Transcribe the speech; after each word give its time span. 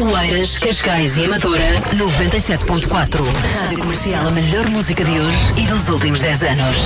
Oeiras, 0.00 0.56
Cascais 0.58 1.18
e 1.18 1.24
Amadora 1.24 1.80
97.4. 1.92 3.20
Rádio 3.54 3.78
Comercial, 3.80 4.28
a 4.28 4.30
melhor 4.30 4.68
música 4.68 5.02
de 5.04 5.10
hoje 5.10 5.36
e 5.56 5.66
dos 5.66 5.88
últimos 5.88 6.20
10 6.20 6.42
anos. 6.44 6.76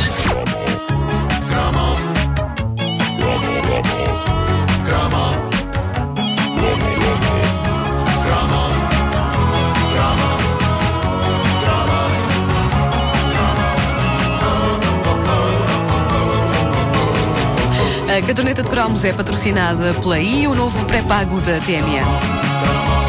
A 18.09 18.27
caderneta 18.27 18.63
de 18.63 18.71
cromos 18.71 19.05
é 19.05 19.13
patrocinada 19.13 19.93
pela 19.95 20.19
I, 20.19 20.47
o 20.47 20.55
novo 20.55 20.85
pré-pago 20.87 21.41
da 21.43 21.59
TMN. 21.61 23.02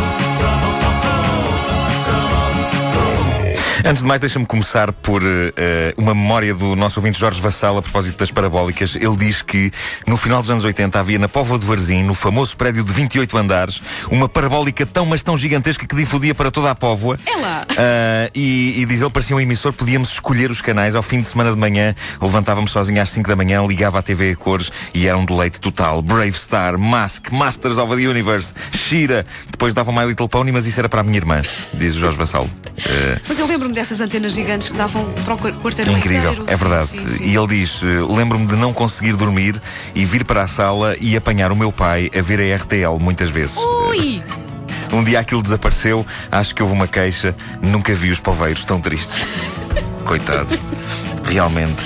Antes 3.85 4.01
de 4.01 4.07
mais, 4.07 4.21
deixa-me 4.21 4.45
começar 4.45 4.93
por 4.93 5.21
uh, 5.21 5.25
uma 5.97 6.13
memória 6.13 6.53
do 6.53 6.73
nosso 6.73 7.01
ouvinte 7.01 7.19
Jorge 7.19 7.41
Vassal 7.41 7.77
a 7.77 7.81
propósito 7.81 8.17
das 8.17 8.31
parabólicas. 8.31 8.95
Ele 8.95 9.17
diz 9.17 9.41
que 9.41 9.71
no 10.07 10.15
final 10.15 10.39
dos 10.39 10.49
anos 10.49 10.63
80 10.63 10.97
havia 10.97 11.19
na 11.19 11.27
Póvoa 11.27 11.59
de 11.59 11.65
Varzim, 11.65 12.01
no 12.01 12.13
famoso 12.13 12.55
prédio 12.55 12.81
de 12.81 12.93
28 12.93 13.37
andares, 13.37 13.81
uma 14.09 14.29
parabólica 14.29 14.85
tão, 14.85 15.05
mas 15.05 15.21
tão 15.21 15.35
gigantesca 15.35 15.85
que 15.85 15.95
difundia 15.97 16.33
para 16.33 16.49
toda 16.49 16.71
a 16.71 16.75
Póvoa. 16.75 17.19
É 17.25 17.35
lá. 17.35 17.65
Uh, 17.71 18.31
e, 18.33 18.81
e 18.81 18.85
diz 18.85 19.01
ele, 19.01 19.09
parecia 19.09 19.35
um 19.35 19.39
emissor, 19.39 19.73
podíamos 19.73 20.13
escolher 20.13 20.49
os 20.49 20.61
canais. 20.61 20.95
Ao 20.95 21.03
fim 21.03 21.19
de 21.19 21.27
semana 21.27 21.51
de 21.51 21.57
manhã, 21.57 21.93
levantávamos 22.21 22.71
sozinho 22.71 23.01
às 23.01 23.09
5 23.09 23.27
da 23.27 23.35
manhã, 23.35 23.65
ligava 23.67 23.99
à 23.99 24.01
TV 24.01 24.31
a 24.31 24.35
cores 24.37 24.71
e 24.93 25.07
era 25.07 25.17
um 25.17 25.25
deleite 25.25 25.59
total. 25.59 26.01
Brave 26.01 26.37
Star, 26.37 26.77
Mask, 26.77 27.31
Masters 27.31 27.77
of 27.77 27.93
the 27.93 28.07
Universe, 28.07 28.53
Shira. 28.71 29.25
Depois 29.51 29.73
dava 29.73 29.91
My 29.91 30.07
Little 30.07 30.29
Pony, 30.29 30.53
mas 30.53 30.65
isso 30.65 30.79
era 30.79 30.87
para 30.87 31.01
a 31.01 31.03
minha 31.03 31.17
irmã, 31.17 31.41
diz 31.73 31.95
o 31.95 31.99
Jorge 31.99 32.17
Vassal. 32.17 32.45
Uh, 32.45 33.21
mas 33.27 33.37
eu 33.37 33.47
lembro-me 33.73 33.81
dessas 33.81 33.99
antenas 33.99 34.33
gigantes 34.33 34.69
que 34.69 34.77
davam 34.77 35.11
para 35.25 35.33
o 35.33 35.37
quarteirão 35.37 35.97
Incrível, 35.97 36.31
inteiro. 36.31 36.45
é 36.47 36.55
verdade. 36.55 36.87
Sim, 36.87 37.07
sim. 37.07 37.23
E 37.25 37.35
ele 37.35 37.47
diz: 37.47 37.81
Lembro-me 37.81 38.45
de 38.45 38.55
não 38.55 38.71
conseguir 38.71 39.13
dormir 39.13 39.59
e 39.93 40.05
vir 40.05 40.23
para 40.23 40.43
a 40.43 40.47
sala 40.47 40.95
e 41.01 41.17
apanhar 41.17 41.51
o 41.51 41.55
meu 41.55 41.71
pai 41.71 42.09
a 42.17 42.21
ver 42.21 42.39
a 42.39 42.55
RTL 42.55 43.01
muitas 43.01 43.29
vezes. 43.29 43.57
Ui! 43.57 44.21
Um 44.91 45.03
dia 45.03 45.19
aquilo 45.19 45.41
desapareceu, 45.41 46.05
acho 46.31 46.53
que 46.53 46.61
houve 46.61 46.75
uma 46.75 46.87
queixa, 46.87 47.35
nunca 47.59 47.95
vi 47.95 48.11
os 48.11 48.19
poveiros 48.19 48.63
tão 48.63 48.79
tristes. 48.79 49.25
Coitado. 50.05 50.55
Realmente. 51.23 51.81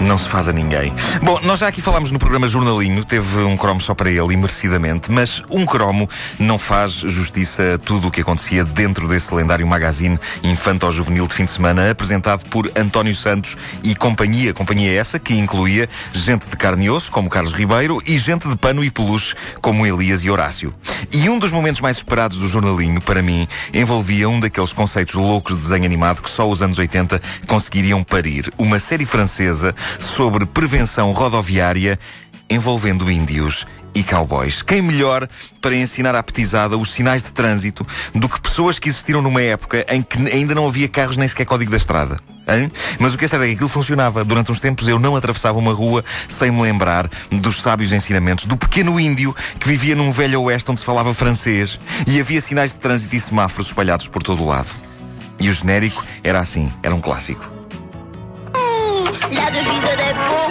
Não 0.00 0.16
se 0.16 0.28
faz 0.28 0.48
a 0.48 0.52
ninguém. 0.52 0.92
Bom, 1.22 1.38
nós 1.42 1.60
já 1.60 1.68
aqui 1.68 1.82
falámos 1.82 2.10
no 2.10 2.18
programa 2.18 2.48
Jornalinho, 2.48 3.04
teve 3.04 3.40
um 3.42 3.54
cromo 3.54 3.82
só 3.82 3.94
para 3.94 4.10
ele 4.10 4.32
e 4.32 4.36
merecidamente, 4.36 5.12
mas 5.12 5.42
um 5.50 5.66
cromo 5.66 6.08
não 6.38 6.58
faz 6.58 6.92
justiça 6.92 7.74
a 7.74 7.78
tudo 7.78 8.08
o 8.08 8.10
que 8.10 8.22
acontecia 8.22 8.64
dentro 8.64 9.06
desse 9.06 9.34
lendário 9.34 9.66
magazine 9.66 10.18
infanto-juvenil 10.42 11.26
de 11.26 11.34
fim 11.34 11.44
de 11.44 11.50
semana, 11.50 11.90
apresentado 11.90 12.48
por 12.48 12.70
António 12.74 13.14
Santos 13.14 13.58
e 13.84 13.94
companhia. 13.94 14.54
Companhia 14.54 14.98
essa 14.98 15.18
que 15.18 15.34
incluía 15.34 15.86
gente 16.14 16.46
de 16.48 16.56
carne 16.56 16.86
e 16.86 16.90
osso, 16.90 17.12
como 17.12 17.28
Carlos 17.28 17.52
Ribeiro, 17.52 18.00
e 18.06 18.18
gente 18.18 18.48
de 18.48 18.56
pano 18.56 18.82
e 18.82 18.90
peluche, 18.90 19.34
como 19.60 19.86
Elias 19.86 20.24
e 20.24 20.30
Horácio. 20.30 20.72
E 21.12 21.28
um 21.28 21.38
dos 21.38 21.52
momentos 21.52 21.82
mais 21.82 21.98
esperados 21.98 22.38
do 22.38 22.48
jornalinho, 22.48 23.02
para 23.02 23.20
mim, 23.20 23.46
envolvia 23.74 24.30
um 24.30 24.40
daqueles 24.40 24.72
conceitos 24.72 25.14
loucos 25.14 25.56
de 25.56 25.62
desenho 25.62 25.84
animado 25.84 26.22
que 26.22 26.30
só 26.30 26.48
os 26.48 26.62
anos 26.62 26.78
80 26.78 27.20
conseguiriam 27.46 28.02
parir. 28.02 28.50
Uma 28.56 28.78
série 28.78 29.04
francesa 29.04 29.74
sobre 29.98 30.46
prevenção 30.46 31.10
rodoviária 31.12 31.98
envolvendo 32.48 33.10
índios 33.10 33.66
e 33.94 34.02
cowboys. 34.02 34.62
Quem 34.62 34.82
melhor 34.82 35.28
para 35.60 35.74
ensinar 35.74 36.14
à 36.14 36.22
petizada 36.22 36.76
os 36.76 36.90
sinais 36.90 37.22
de 37.22 37.30
trânsito 37.30 37.86
do 38.14 38.28
que 38.28 38.40
pessoas 38.40 38.78
que 38.78 38.88
existiram 38.88 39.22
numa 39.22 39.42
época 39.42 39.84
em 39.88 40.02
que 40.02 40.18
ainda 40.32 40.54
não 40.54 40.66
havia 40.66 40.88
carros 40.88 41.16
nem 41.16 41.28
sequer 41.28 41.44
código 41.44 41.70
da 41.70 41.76
estrada? 41.76 42.18
Hein? 42.48 42.70
Mas 42.98 43.14
o 43.14 43.18
que 43.18 43.24
é 43.24 43.28
certo 43.28 43.44
é 43.44 43.46
que 43.48 43.54
aquilo 43.54 43.68
funcionava. 43.68 44.24
Durante 44.24 44.50
uns 44.50 44.58
tempos 44.58 44.88
eu 44.88 44.98
não 44.98 45.14
atravessava 45.14 45.58
uma 45.58 45.72
rua 45.72 46.04
sem 46.26 46.50
me 46.50 46.62
lembrar 46.62 47.08
dos 47.30 47.60
sábios 47.60 47.92
ensinamentos 47.92 48.44
do 48.44 48.56
pequeno 48.56 48.98
índio 48.98 49.34
que 49.58 49.68
vivia 49.68 49.94
num 49.94 50.10
velho 50.10 50.42
oeste 50.42 50.70
onde 50.70 50.80
se 50.80 50.86
falava 50.86 51.14
francês 51.14 51.78
e 52.06 52.18
havia 52.18 52.40
sinais 52.40 52.72
de 52.72 52.78
trânsito 52.78 53.14
e 53.14 53.20
semáforos 53.20 53.68
espalhados 53.68 54.08
por 54.08 54.22
todo 54.22 54.42
o 54.42 54.46
lado. 54.46 54.70
E 55.38 55.48
o 55.48 55.52
genérico 55.52 56.04
era 56.22 56.40
assim, 56.40 56.70
era 56.82 56.94
um 56.94 57.00
clássico. 57.00 57.59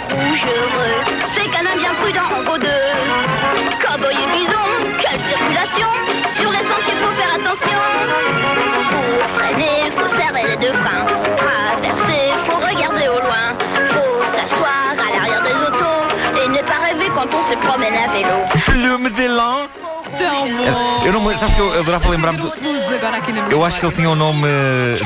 Rouges 0.08 0.46
heureux, 0.46 1.24
c'est 1.26 1.48
qu'un 1.50 1.66
Indien 1.66 1.94
prudent 2.00 2.22
en 2.36 2.42
vaut 2.42 2.58
deux. 2.58 2.86
Cowboy 3.80 4.14
et 4.14 4.38
bison, 4.38 4.66
quelle 4.98 5.20
circulation 5.20 5.88
Sur 6.28 6.50
les 6.50 6.64
sentiers, 6.68 6.96
faut 7.02 7.14
faire 7.14 7.34
attention. 7.34 7.80
Pour 8.90 9.28
freiner, 9.36 9.90
faut 9.96 10.08
serrer 10.08 10.48
les 10.48 10.56
deux 10.56 10.72
freins. 10.72 11.06
Traverser, 11.36 12.32
faut 12.46 12.58
regarder 12.58 13.08
au 13.08 13.20
loin. 13.20 13.54
Faut 13.90 14.24
s'asseoir 14.24 14.92
à 14.92 15.16
l'arrière 15.16 15.42
des 15.42 15.54
autos 15.66 16.44
et 16.44 16.48
ne 16.48 16.62
pas 16.62 16.80
rêver 16.86 17.10
quand 17.14 17.28
on 17.34 17.42
se 17.42 17.54
promène 17.56 17.94
à 17.94 18.12
vélo. 18.12 18.49
Eu 21.10 21.14
não 21.14 21.24
me 21.28 21.34
sabes 21.34 21.56
que 21.56 21.60
eu 21.60 21.80
adorava 21.80 22.08
lembrar-me 22.08 22.38
do. 22.38 22.46
Assim, 22.46 22.60
na 22.62 23.20
minha 23.20 23.48
Eu 23.50 23.64
acho 23.64 23.80
que 23.80 23.84
ele 23.84 23.94
tinha 23.96 24.08
um 24.08 24.14
nome. 24.14 24.46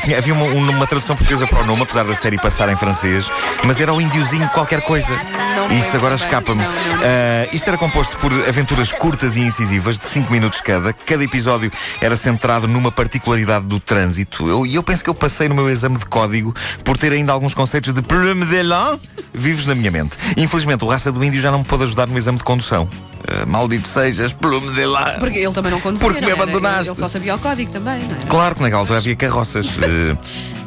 Tinha, 0.02 0.18
havia 0.18 0.34
uma, 0.34 0.44
uma 0.44 0.86
tradução 0.86 1.16
portuguesa 1.16 1.46
para 1.46 1.62
o 1.62 1.64
nome, 1.64 1.80
apesar 1.80 2.04
da 2.04 2.14
série 2.14 2.36
passar 2.36 2.68
em 2.68 2.76
francês, 2.76 3.26
mas 3.64 3.80
era 3.80 3.90
o 3.90 3.98
índiozinho 4.02 4.46
qualquer 4.50 4.82
coisa. 4.82 5.14
Me 5.16 5.76
Isso 5.78 5.84
lembro 5.84 5.96
agora 5.96 6.14
escapa-me. 6.16 6.62
Ah, 6.62 7.48
isto 7.54 7.66
era 7.68 7.78
composto 7.78 8.18
por 8.18 8.30
aventuras 8.46 8.92
curtas 8.92 9.34
e 9.34 9.40
incisivas, 9.40 9.98
de 9.98 10.04
5 10.04 10.30
minutos 10.30 10.60
cada. 10.60 10.92
Cada 10.92 11.24
episódio 11.24 11.72
era 12.02 12.16
centrado 12.16 12.68
numa 12.68 12.92
particularidade 12.92 13.64
do 13.64 13.80
trânsito. 13.80 14.46
Eu- 14.46 14.66
E 14.66 14.74
eu, 14.74 14.82
penso 14.82 15.02
que 15.02 15.08
eu 15.08 15.14
passei 15.14 15.48
no 15.48 15.54
meu 15.54 15.70
exame 15.70 15.96
de 15.96 16.04
código 16.04 16.54
por 16.84 16.98
ter 16.98 17.12
ainda 17.12 17.32
alguns 17.32 17.54
conceitos 17.54 17.94
de 17.94 18.02
plume 18.02 18.44
de 18.44 18.62
lã 18.62 18.98
vivos 19.32 19.66
na 19.66 19.74
minha 19.74 19.90
mente. 19.90 20.18
Infelizmente, 20.36 20.84
o 20.84 20.86
raça 20.86 21.10
do 21.10 21.24
índio 21.24 21.40
já 21.40 21.50
não 21.50 21.60
me 21.60 21.64
pôde 21.64 21.84
ajudar 21.84 22.06
no 22.06 22.18
exame 22.18 22.36
de 22.36 22.44
condução. 22.44 22.86
Ah, 23.26 23.46
maldito 23.46 23.88
sejas, 23.88 24.34
plume 24.34 24.70
de 24.74 24.84
lã. 24.84 25.16
Porque 25.18 25.38
ele 25.38 25.52
também 25.52 25.72
não 25.72 25.80
conduzia. 25.98 26.20
Porque 26.20 26.24
me 26.24 26.32
era? 26.32 26.42
abandonaste. 26.42 26.88
Ele 26.88 26.96
só 26.96 27.08
sabia 27.08 27.34
o 27.34 27.38
código 27.38 27.72
também, 27.72 28.02
não 28.04 28.16
é? 28.16 28.26
Claro 28.28 28.54
que 28.54 28.62
naquela 28.62 28.82
altura 28.82 28.98
havia 28.98 29.16
carroças. 29.16 29.66
eh, 29.82 30.16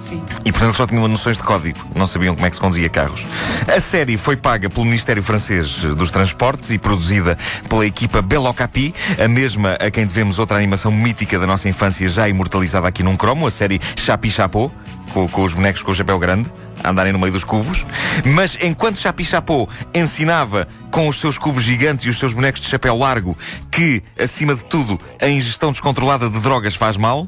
Sim. 0.08 0.24
E 0.46 0.52
portanto 0.54 0.76
só 0.76 0.88
tinham 0.88 1.06
noções 1.08 1.36
de 1.36 1.44
código, 1.44 1.78
não 1.94 2.08
sabiam 2.08 2.34
como 2.34 2.48
é 2.48 2.50
que 2.50 2.56
se 2.56 2.62
conduzia 2.62 2.88
carros. 2.88 3.28
A 3.68 3.80
série 3.82 4.18
foi 4.18 4.38
paga 4.38 4.70
pelo 4.70 4.86
Ministério 4.86 5.22
Francês 5.22 5.82
dos 5.82 6.10
Transportes 6.10 6.72
e 6.72 6.78
produzida 6.78 7.38
pela 7.68 7.86
equipa 7.86 8.22
Belocapi, 8.22 8.96
a 9.22 9.28
mesma 9.28 9.74
a 9.74 9.92
quem 9.92 10.06
devemos 10.06 10.40
outra 10.40 10.56
animação 10.56 10.92
mítica 10.92 11.38
da 11.38 11.46
nossa 11.46 11.68
infância 11.68 12.08
já 12.08 12.30
imortalizada 12.30 12.88
aqui 12.88 13.04
num 13.04 13.18
cromo, 13.18 13.48
a 13.48 13.52
série 13.52 13.82
Chapi 13.98 14.32
Chapeau, 14.32 14.72
com, 15.12 15.28
com 15.28 15.44
os 15.44 15.54
bonecos 15.54 15.84
com 15.84 15.92
o 15.92 15.96
chapéu 15.96 16.18
grande. 16.18 16.50
A 16.84 16.90
andarem 16.90 17.12
no 17.12 17.20
meio 17.20 17.34
dos 17.34 17.44
cubos, 17.44 17.86
mas 18.24 18.58
enquanto 18.62 19.00
Chapi 19.00 19.24
Chapeau 19.26 19.68
ensinava 19.94 20.68
com 20.92 21.08
os 21.08 21.20
seus 21.20 21.38
cubos 21.38 21.64
gigantes 21.64 22.06
e 22.06 22.10
os 22.10 22.18
seus 22.18 22.34
bonecos 22.34 22.62
de 22.62 22.68
chapéu 22.68 22.98
largo 22.98 23.38
que, 23.72 24.04
acima 24.20 24.56
de 24.56 24.64
tudo, 24.66 25.00
a 25.22 25.28
ingestão 25.28 25.72
descontrolada 25.72 26.30
de 26.30 26.40
drogas 26.40 26.76
faz 26.76 26.98
mal, 26.98 27.28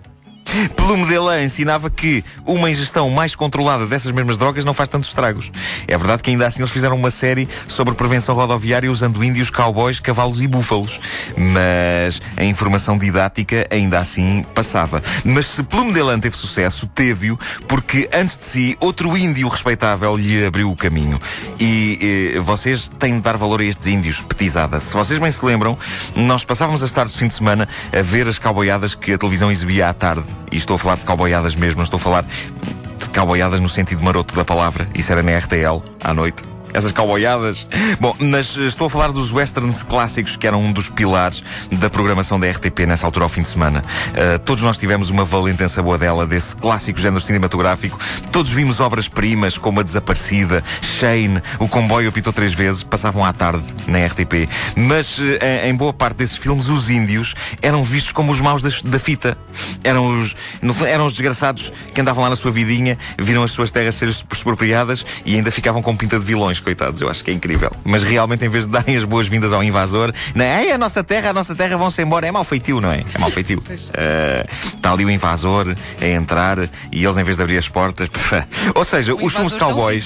Plume 0.75 1.05
de 1.05 1.17
Lã 1.17 1.43
ensinava 1.43 1.89
que 1.89 2.23
uma 2.45 2.69
ingestão 2.69 3.09
mais 3.09 3.35
controlada 3.35 3.85
dessas 3.85 4.11
mesmas 4.11 4.37
drogas 4.37 4.65
não 4.65 4.73
faz 4.73 4.89
tantos 4.89 5.09
estragos. 5.09 5.51
É 5.87 5.97
verdade 5.97 6.23
que 6.23 6.31
ainda 6.31 6.47
assim 6.47 6.61
eles 6.61 6.71
fizeram 6.71 6.95
uma 6.95 7.11
série 7.11 7.47
sobre 7.67 7.93
prevenção 7.93 8.35
rodoviária 8.35 8.91
usando 8.91 9.23
índios, 9.23 9.49
cowboys, 9.49 9.99
cavalos 9.99 10.41
e 10.41 10.47
búfalos. 10.47 10.99
Mas 11.37 12.21
a 12.35 12.43
informação 12.43 12.97
didática 12.97 13.67
ainda 13.69 13.99
assim 13.99 14.43
passava. 14.55 15.03
Mas 15.23 15.45
se 15.45 15.63
Plume 15.63 15.93
de 15.93 16.01
Lã 16.01 16.19
teve 16.19 16.35
sucesso, 16.35 16.87
teve-o 16.87 17.37
porque 17.67 18.09
antes 18.11 18.37
de 18.37 18.43
si 18.43 18.77
outro 18.79 19.15
índio 19.17 19.47
respeitável 19.47 20.15
lhe 20.17 20.45
abriu 20.45 20.71
o 20.71 20.75
caminho. 20.75 21.19
E 21.59 22.33
eh, 22.35 22.39
vocês 22.39 22.87
têm 22.87 23.15
de 23.15 23.21
dar 23.21 23.37
valor 23.37 23.61
a 23.61 23.63
estes 23.63 23.87
índios, 23.87 24.21
petizada. 24.21 24.79
Se 24.79 24.93
vocês 24.93 25.19
bem 25.19 25.31
se 25.31 25.45
lembram, 25.45 25.77
nós 26.15 26.43
passávamos 26.43 26.81
as 26.81 26.91
tardes 26.91 27.13
de 27.13 27.19
fim 27.19 27.27
de 27.27 27.33
semana 27.33 27.67
a 27.97 28.01
ver 28.01 28.27
as 28.27 28.39
cowboyadas 28.39 28.95
que 28.95 29.13
a 29.13 29.17
televisão 29.17 29.51
exibia 29.51 29.89
à 29.89 29.93
tarde. 29.93 30.38
E 30.51 30.57
estou 30.57 30.75
a 30.75 30.79
falar 30.79 30.95
de 30.95 31.03
cowboyadas 31.03 31.55
mesmo, 31.55 31.81
estou 31.83 31.97
a 31.97 32.01
falar 32.01 32.23
de 32.23 33.09
cowboyadas 33.13 33.59
no 33.59 33.69
sentido 33.69 34.01
maroto 34.01 34.35
da 34.35 34.45
palavra. 34.45 34.87
Isso 34.93 35.11
era 35.11 35.21
na 35.21 35.37
RTL, 35.37 35.81
à 36.03 36.13
noite. 36.13 36.43
Essas 36.73 36.91
cowboyadas. 36.91 37.65
Bom, 37.99 38.15
mas 38.19 38.55
eh, 38.57 38.67
estou 38.67 38.87
a 38.87 38.89
falar 38.89 39.11
dos 39.11 39.33
westerns 39.33 39.81
clássicos 39.81 40.35
que 40.35 40.45
eram 40.45 40.63
um 40.63 40.71
dos 40.71 40.87
pilares 40.87 41.43
da 41.71 41.89
programação 41.89 42.39
da 42.39 42.49
RTP 42.49 42.81
nessa 42.87 43.07
altura 43.07 43.25
ao 43.25 43.29
fim 43.29 43.41
de 43.41 43.47
semana. 43.47 43.83
Uh, 44.09 44.37
todos 44.39 44.63
nós 44.63 44.77
tivemos 44.77 45.09
uma 45.09 45.25
valentença 45.25 45.81
boa 45.81 45.97
dela 45.97 46.27
desse 46.27 46.55
clássico 46.55 46.99
género 46.99 47.21
cinematográfico. 47.21 47.99
Todos 48.31 48.51
vimos 48.51 48.79
obras-primas 48.79 49.57
como 49.57 49.79
A 49.79 49.83
Desaparecida, 49.83 50.63
Shane, 50.99 51.41
O 51.57 51.67
Comboio 51.67 52.09
Apitou 52.09 52.31
Três 52.31 52.53
Vezes, 52.53 52.83
passavam 52.83 53.25
à 53.25 53.33
tarde 53.33 53.63
na 53.87 54.05
RTP. 54.05 54.47
Mas 54.75 55.17
eh, 55.41 55.67
em 55.67 55.75
boa 55.75 55.91
parte 55.91 56.17
desses 56.17 56.37
filmes, 56.37 56.69
os 56.69 56.89
índios 56.89 57.33
eram 57.63 57.83
vistos 57.83 58.11
como 58.11 58.31
os 58.31 58.39
maus 58.41 58.61
das- 58.61 58.81
da 58.83 58.99
fita. 58.99 59.35
Eram 59.83 60.19
os, 60.19 60.35
no 60.61 60.75
eram 60.85 61.05
os 61.07 61.13
desgraçados 61.13 61.73
que 61.93 61.99
andavam 61.99 62.23
lá 62.23 62.29
na 62.29 62.35
sua 62.35 62.51
vidinha, 62.51 62.97
viram 63.19 63.41
as 63.43 63.51
suas 63.51 63.71
terras 63.71 63.95
ser 63.95 64.07
expropriadas 64.09 65.03
e 65.25 65.35
ainda 65.35 65.49
ficavam 65.51 65.81
com 65.81 65.95
pinta 65.97 66.19
de 66.19 66.25
vilões. 66.25 66.58
Alemães, 66.59 66.61
coitados, 66.61 67.01
eu 67.01 67.09
acho 67.09 67.23
que 67.23 67.31
é 67.31 67.33
incrível. 67.33 67.71
Mas 67.83 68.03
realmente, 68.03 68.45
em 68.45 68.49
vez 68.49 68.65
de 68.65 68.71
darem 68.71 68.95
as 68.95 69.03
boas-vindas 69.03 69.53
ao 69.53 69.63
invasor, 69.63 70.13
não 70.35 70.45
é 70.45 70.65
"Ei, 70.65 70.71
a 70.71 70.77
nossa 70.77 71.03
terra, 71.03 71.29
a 71.29 71.33
nossa 71.33 71.55
terra, 71.55 71.77
vão-se 71.77 72.01
embora. 72.01 72.27
É 72.27 72.31
mau 72.31 72.43
feitio, 72.43 72.79
não 72.79 72.91
é? 72.91 73.03
É 73.13 73.17
mau 73.17 73.31
feitio. 73.31 73.61
Está 73.67 74.91
ali 74.91 75.05
o 75.05 75.09
invasor 75.09 75.75
a 76.01 76.05
entrar 76.05 76.59
e 76.91 77.03
eles, 77.03 77.17
em 77.17 77.23
vez 77.23 77.37
de 77.37 77.43
abrir 77.43 77.57
as 77.57 77.67
portas. 77.67 78.09
Ou 78.75 78.83
seja, 78.83 79.13
O 79.13 79.25
os 79.25 79.33
filmes 79.33 79.53
de 79.53 79.59
cowboys. 79.59 80.03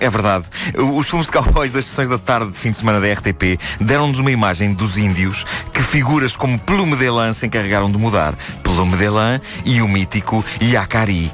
É 0.00 0.10
verdade. 0.10 0.44
Os 0.94 1.06
filmes 1.08 1.26
de 1.26 1.32
cowboys 1.32 1.72
das 1.72 1.84
sessões 1.84 2.08
da 2.08 2.18
tarde 2.18 2.52
de 2.52 2.58
fim 2.58 2.70
de 2.70 2.76
semana 2.76 3.00
da 3.00 3.12
RTP 3.12 3.58
deram-nos 3.80 4.18
uma 4.18 4.30
imagem 4.30 4.72
dos 4.72 4.96
índios 4.96 5.44
que 5.72 5.82
figuras 5.82 6.36
como 6.36 6.58
Plume 6.58 6.96
de 6.96 7.08
Lã 7.08 7.32
se 7.32 7.46
encarregaram 7.46 7.90
de 7.90 7.98
mudar. 7.98 8.34
Plume 8.62 8.96
de 8.96 9.08
Lã 9.08 9.40
e 9.64 9.80
o 9.82 9.88
mítico 9.88 10.44
Yakari. 10.60 11.30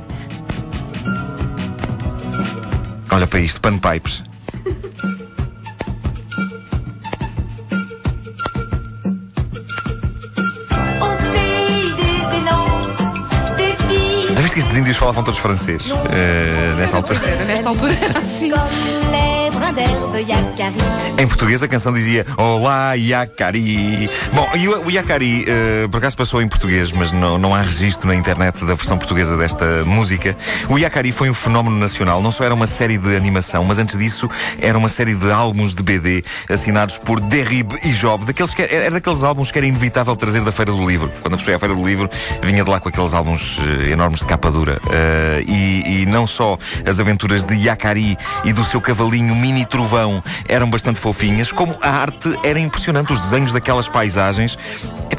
Olha 3.10 3.26
para 3.26 3.40
isto, 3.40 3.60
panpipes. 3.60 4.22
Viste 14.52 14.54
que 14.54 14.60
estes 14.60 14.76
índios 14.76 14.96
falavam 14.96 15.24
todos 15.24 15.40
francês? 15.40 15.88
eh, 16.10 16.70
nesta 16.78 16.98
altura. 16.98 17.18
Nesta 17.46 17.68
altura 17.68 17.94
era 17.94 18.18
assim. 18.18 18.52
Em 21.18 21.26
português 21.26 21.62
a 21.62 21.68
canção 21.68 21.92
dizia 21.92 22.26
Olá 22.36 22.94
Yakari. 22.94 24.10
Bom, 24.32 24.48
e 24.54 24.68
o, 24.68 24.86
o 24.86 24.90
Yakari 24.90 25.44
eh, 25.48 25.88
por 25.90 25.98
acaso 25.98 26.16
passou 26.16 26.42
em 26.42 26.48
português, 26.48 26.92
mas 26.92 27.12
não, 27.12 27.38
não 27.38 27.54
há 27.54 27.62
registro 27.62 28.06
na 28.06 28.14
internet 28.14 28.64
da 28.64 28.74
versão 28.74 28.98
portuguesa 28.98 29.36
desta 29.36 29.84
música. 29.84 30.36
O 30.68 30.78
Yakari 30.78 31.10
foi 31.10 31.30
um 31.30 31.34
fenómeno 31.34 31.76
nacional. 31.78 32.20
Não 32.20 32.30
só 32.30 32.44
era 32.44 32.54
uma 32.54 32.66
série 32.66 32.98
de 32.98 33.16
animação, 33.16 33.64
mas 33.64 33.78
antes 33.78 33.96
disso 33.96 34.28
era 34.60 34.76
uma 34.76 34.88
série 34.88 35.14
de 35.14 35.30
álbuns 35.30 35.74
de 35.74 35.82
BD 35.82 36.24
assinados 36.50 36.98
por 36.98 37.20
Derrib 37.20 37.72
e 37.82 37.90
Job. 37.92 38.26
Daqueles 38.26 38.52
que, 38.54 38.62
era 38.62 38.90
daqueles 38.90 39.22
álbuns 39.22 39.50
que 39.50 39.58
era 39.58 39.66
inevitável 39.66 40.14
trazer 40.16 40.42
da 40.42 40.52
Feira 40.52 40.72
do 40.72 40.86
Livro. 40.86 41.10
Quando 41.22 41.34
a 41.34 41.36
pessoa 41.38 41.52
ia 41.52 41.56
à 41.56 41.58
Feira 41.58 41.74
do 41.74 41.82
Livro, 41.82 42.10
vinha 42.42 42.62
de 42.62 42.70
lá 42.70 42.78
com 42.78 42.88
aqueles 42.88 43.14
álbuns 43.14 43.58
eh, 43.58 43.90
enormes 43.90 44.20
de 44.20 44.26
capa 44.26 44.50
dura. 44.50 44.78
Eh, 44.90 45.44
e, 45.46 46.02
e 46.02 46.06
não 46.06 46.26
só 46.26 46.58
as 46.86 47.00
aventuras 47.00 47.44
de 47.44 47.54
Yakari 47.54 48.18
e 48.44 48.52
do 48.52 48.64
seu 48.64 48.80
cavalinho 48.80 49.34
mini 49.34 49.61
trovão 49.66 50.22
eram 50.48 50.68
bastante 50.68 51.00
fofinhas, 51.00 51.52
como 51.52 51.76
a 51.80 51.90
arte 51.90 52.34
era 52.42 52.58
impressionante. 52.58 53.12
Os 53.12 53.20
desenhos 53.20 53.52
daquelas 53.52 53.88
paisagens, 53.88 54.58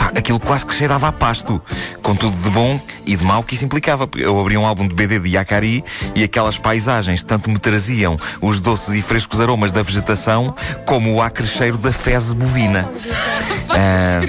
epá, 0.03 0.19
aquilo 0.19 0.39
quase 0.39 0.65
que 0.65 0.73
cheirava 0.73 1.07
a 1.07 1.11
pasto. 1.11 1.61
Com 2.01 2.15
tudo 2.15 2.35
de 2.35 2.49
bom 2.49 2.79
e 3.05 3.15
de 3.15 3.23
mau 3.23 3.43
que 3.43 3.55
isso 3.55 3.65
implicava. 3.65 4.07
Eu 4.17 4.39
abria 4.39 4.59
um 4.59 4.65
álbum 4.65 4.87
de 4.87 4.93
BD 4.93 5.19
de 5.19 5.29
Yakari 5.29 5.83
e 6.15 6.23
aquelas 6.23 6.57
paisagens 6.57 7.23
tanto 7.23 7.49
me 7.49 7.57
traziam 7.57 8.17
os 8.41 8.59
doces 8.59 8.93
e 8.95 9.01
frescos 9.01 9.39
aromas 9.39 9.71
da 9.71 9.81
vegetação, 9.81 10.55
como 10.85 11.13
o 11.13 11.21
acresceiro 11.21 11.77
da 11.77 11.91
fezes 11.93 12.33
bovina. 12.33 12.89
Ah, 13.75 14.21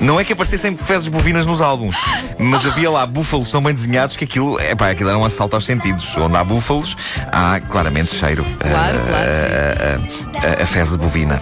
não 0.00 0.18
é 0.18 0.24
que 0.24 0.32
aparecessem 0.32 0.74
fezes 0.76 1.06
bovinas 1.06 1.44
nos 1.46 1.60
álbuns, 1.60 1.96
mas 2.38 2.66
havia 2.66 2.90
lá 2.90 3.06
búfalos 3.06 3.48
tão 3.50 3.62
bem 3.62 3.72
desenhados 3.74 4.16
que 4.16 4.24
aquilo, 4.24 4.58
epá, 4.58 4.90
aquilo 4.90 5.10
era 5.10 5.18
um 5.18 5.24
assalto 5.24 5.54
aos 5.54 5.64
sentidos. 5.64 6.16
Onde 6.16 6.36
há 6.36 6.42
búfalos, 6.42 6.96
há 7.30 7.60
claramente 7.60 8.12
cheiro. 8.16 8.44
Claro, 8.58 8.98
Ah, 8.98 9.06
claro, 9.06 9.32
sim. 9.32 10.48
a, 10.48 10.60
a, 10.60 10.62
a 10.62 10.66
fezes 10.66 10.96
bovina. 10.96 11.40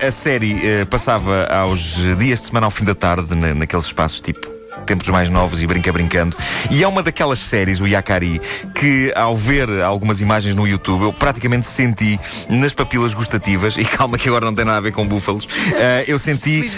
Ah, 0.00 0.06
a 0.06 0.10
série 0.10 0.58
ah, 0.82 0.86
passava 0.86 1.44
aos 1.46 1.96
dias 2.18 2.40
de 2.40 2.46
semana 2.46 2.67
ao 2.68 2.70
fim 2.70 2.84
da 2.84 2.94
tarde, 2.94 3.34
na- 3.34 3.54
naqueles 3.54 3.86
espaços 3.86 4.20
tipo. 4.20 4.57
Tempos 4.86 5.08
mais 5.08 5.28
novos 5.28 5.62
e 5.62 5.66
brinca 5.66 5.92
brincando. 5.92 6.36
E 6.70 6.82
é 6.82 6.88
uma 6.88 7.02
daquelas 7.02 7.38
séries, 7.38 7.80
o 7.80 7.86
Yakari, 7.86 8.40
que 8.74 9.12
ao 9.14 9.36
ver 9.36 9.82
algumas 9.82 10.20
imagens 10.20 10.54
no 10.54 10.66
YouTube, 10.66 11.02
eu 11.02 11.12
praticamente 11.12 11.66
senti 11.66 12.18
nas 12.48 12.72
papilas 12.72 13.14
gustativas, 13.14 13.76
e 13.76 13.84
calma 13.84 14.18
que 14.18 14.28
agora 14.28 14.46
não 14.46 14.54
tem 14.54 14.64
nada 14.64 14.78
a 14.78 14.80
ver 14.80 14.92
com 14.92 15.06
búfalos, 15.06 15.48
ah, 15.74 16.04
eu 16.06 16.18
senti. 16.18 16.68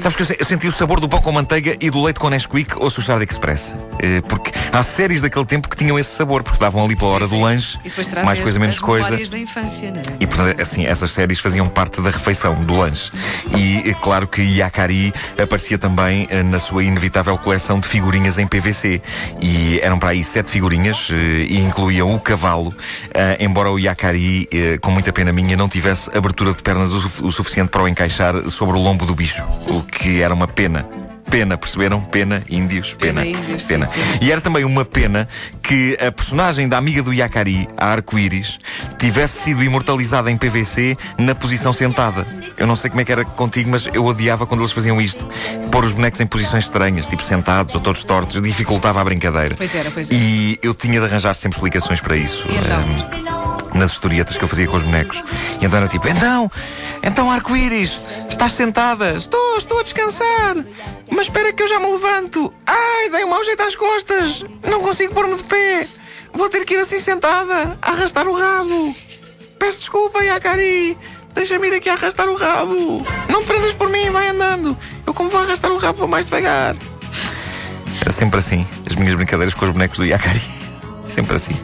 Sabes 0.00 0.16
que 0.16 0.22
eu, 0.22 0.36
eu 0.38 0.46
senti 0.46 0.66
o 0.66 0.72
sabor 0.72 1.00
do 1.00 1.08
pão 1.08 1.20
com 1.20 1.32
manteiga 1.32 1.76
e 1.80 1.90
do 1.90 2.02
leite 2.02 2.20
com 2.20 2.28
Nesquik 2.28 2.74
ou 2.76 2.90
Suchard 2.90 3.24
Express. 3.24 3.74
Eh, 4.00 4.20
porque 4.28 4.52
há 4.72 4.82
séries 4.82 5.20
daquele 5.20 5.44
tempo 5.44 5.68
que 5.68 5.76
tinham 5.76 5.98
esse 5.98 6.14
sabor, 6.14 6.42
porque 6.42 6.58
davam 6.58 6.84
ali 6.84 6.96
pela 6.96 7.10
hora 7.10 7.28
do 7.28 7.40
lanche, 7.40 7.78
mais 8.24 8.40
coisa, 8.40 8.52
as, 8.52 8.56
menos 8.58 8.74
as 8.76 8.80
coisa. 8.80 9.30
da 9.30 9.38
infância, 9.38 9.90
não 9.90 9.98
é? 9.98 10.02
E 10.20 10.26
portanto, 10.26 10.60
assim, 10.60 10.84
essas 10.84 11.10
séries 11.10 11.38
faziam 11.38 11.68
parte 11.68 12.00
da 12.00 12.10
refeição, 12.10 12.54
do 12.64 12.76
lanche. 12.76 13.10
E 13.56 13.90
é 13.90 13.94
claro 13.94 14.26
que 14.26 14.42
Yakari 14.42 15.12
aparecia 15.42 15.78
também 15.78 16.26
eh, 16.30 16.42
na 16.42 16.58
sua 16.58 16.84
inevitável 16.84 17.36
coleção 17.46 17.78
de 17.78 17.86
figurinhas 17.86 18.38
em 18.38 18.46
PVC. 18.46 19.00
E 19.40 19.78
eram 19.80 20.00
para 20.00 20.08
aí 20.10 20.24
sete 20.24 20.50
figurinhas 20.50 21.08
eh, 21.12 21.46
e 21.48 21.58
incluíam 21.60 22.12
o 22.12 22.18
cavalo, 22.18 22.74
eh, 23.14 23.36
embora 23.38 23.70
o 23.70 23.78
Yakari, 23.78 24.48
eh, 24.52 24.78
com 24.82 24.90
muita 24.90 25.12
pena 25.12 25.30
minha, 25.32 25.56
não 25.56 25.68
tivesse 25.68 26.10
abertura 26.16 26.52
de 26.52 26.60
pernas 26.60 26.90
o, 26.90 27.00
su- 27.00 27.24
o 27.24 27.30
suficiente 27.30 27.68
para 27.70 27.84
o 27.84 27.88
encaixar 27.88 28.50
sobre 28.50 28.76
o 28.76 28.80
lombo 28.82 29.06
do 29.06 29.14
bicho, 29.14 29.44
o 29.68 29.80
que 29.84 30.20
era 30.20 30.34
uma 30.34 30.48
pena. 30.48 30.84
Pena, 31.30 31.56
perceberam? 31.56 32.00
Pena, 32.00 32.42
índios, 32.48 32.94
pena. 32.94 33.22
Pena, 33.22 33.38
índios, 33.38 33.62
sim, 33.62 33.68
pena. 33.68 33.86
pena. 33.86 34.18
E 34.20 34.30
era 34.30 34.40
também 34.40 34.64
uma 34.64 34.84
pena 34.84 35.28
que 35.62 35.96
a 36.04 36.10
personagem 36.12 36.68
da 36.68 36.78
amiga 36.78 37.02
do 37.02 37.12
Yakari, 37.12 37.68
a 37.76 37.86
Arco-Íris, 37.86 38.58
tivesse 38.98 39.40
sido 39.42 39.62
imortalizada 39.62 40.30
em 40.30 40.36
PVC 40.36 40.96
na 41.18 41.34
posição 41.34 41.72
sentada. 41.72 42.24
Eu 42.58 42.66
não 42.66 42.74
sei 42.74 42.88
como 42.90 43.02
é 43.02 43.04
que 43.04 43.12
era 43.12 43.24
contigo, 43.24 43.70
mas 43.70 43.88
eu 43.92 44.04
odiava 44.04 44.46
quando 44.46 44.60
eles 44.60 44.72
faziam 44.72 45.00
isto. 45.00 45.26
Pôr 45.70 45.84
os 45.84 45.92
bonecos 45.92 46.20
em 46.20 46.26
posições 46.26 46.64
estranhas, 46.64 47.06
tipo 47.06 47.22
sentados 47.22 47.74
ou 47.74 47.80
todos 47.80 48.02
tortos, 48.04 48.40
dificultava 48.42 49.00
a 49.00 49.04
brincadeira. 49.04 49.54
Pois 49.56 49.74
era, 49.74 49.90
pois 49.90 50.10
era. 50.10 50.18
E 50.18 50.58
eu 50.62 50.72
tinha 50.74 50.98
de 51.00 51.06
arranjar 51.06 51.34
sempre 51.34 51.58
explicações 51.58 52.00
para 52.00 52.16
isso. 52.16 52.46
E 52.48 52.56
então? 52.56 52.78
Ahm, 52.78 53.76
nas 53.76 53.92
historietas 53.92 54.36
que 54.36 54.42
eu 54.42 54.48
fazia 54.48 54.66
com 54.66 54.76
os 54.76 54.82
bonecos. 54.82 55.22
E 55.60 55.64
então 55.64 55.78
era 55.78 55.88
tipo: 55.88 56.08
então, 56.08 56.50
então 57.02 57.30
arco-íris, 57.30 57.98
estás 58.28 58.52
sentada? 58.52 59.12
Estou, 59.12 59.58
estou 59.58 59.78
a 59.78 59.82
descansar. 59.82 60.56
Mas 61.10 61.26
espera 61.26 61.52
que 61.52 61.62
eu 61.62 61.68
já 61.68 61.78
me 61.78 61.86
levanto. 61.86 62.52
Ai, 62.66 63.10
dei 63.10 63.24
um 63.24 63.28
mau 63.28 63.44
jeito 63.44 63.62
às 63.62 63.76
costas. 63.76 64.44
Não 64.68 64.80
consigo 64.80 65.14
pôr-me 65.14 65.36
de 65.36 65.44
pé. 65.44 65.86
Vou 66.32 66.48
ter 66.48 66.64
que 66.64 66.74
ir 66.74 66.78
assim 66.78 66.98
sentada, 66.98 67.78
a 67.80 67.92
arrastar 67.92 68.26
o 68.26 68.34
rabo. 68.34 68.94
Peço 69.58 69.78
desculpa, 69.78 70.22
Yakari. 70.22 70.96
Deixa-me 71.36 71.68
ir 71.68 71.74
aqui 71.74 71.90
a 71.90 71.92
arrastar 71.92 72.26
o 72.28 72.34
rabo. 72.34 73.06
Não 73.28 73.42
te 73.42 73.46
prendas 73.46 73.74
por 73.74 73.90
mim, 73.90 74.10
vai 74.10 74.30
andando. 74.30 74.76
Eu, 75.06 75.12
como 75.12 75.28
vou 75.28 75.40
arrastar 75.40 75.70
o 75.70 75.76
rabo, 75.76 75.98
vou 75.98 76.08
mais 76.08 76.24
devagar. 76.24 76.74
Era 78.00 78.10
sempre 78.10 78.38
assim, 78.38 78.66
as 78.88 78.96
minhas 78.96 79.14
brincadeiras 79.14 79.52
com 79.52 79.66
os 79.66 79.70
bonecos 79.70 79.98
do 79.98 80.06
Yakari. 80.06 80.40
Sempre 81.06 81.36
assim. 81.36 81.54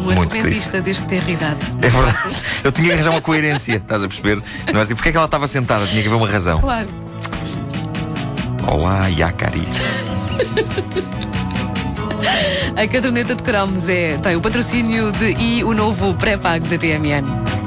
Um 0.00 0.14
Muito 0.14 0.34
argumentista 0.34 0.82
desde 0.82 1.04
ter 1.04 1.28
idade. 1.28 1.58
É 1.80 1.88
verdade. 1.88 2.36
Eu 2.64 2.72
tinha 2.72 2.88
que 2.88 2.92
arranjar 2.94 3.10
uma 3.10 3.20
coerência, 3.20 3.76
estás 3.76 4.02
a 4.02 4.08
perceber? 4.08 4.42
Não 4.66 4.80
era 4.80 4.86
tipo, 4.86 4.96
porque 4.96 5.10
é 5.10 5.12
que 5.12 5.16
ela 5.16 5.26
estava 5.26 5.46
sentada? 5.46 5.86
Tinha 5.86 6.02
que 6.02 6.08
haver 6.08 6.18
uma 6.18 6.28
razão. 6.28 6.60
Claro. 6.60 6.88
Olá, 8.66 9.06
Yakari. 9.08 9.62
A 12.76 12.86
caderneta 12.86 13.34
de 13.34 13.42
cromos 13.42 13.88
é, 13.88 14.18
tem 14.18 14.36
o 14.36 14.40
patrocínio 14.40 15.12
de 15.12 15.32
e 15.40 15.64
o 15.64 15.72
novo 15.72 16.14
pré-pago 16.14 16.66
da 16.66 16.76
TMN. 16.76 17.57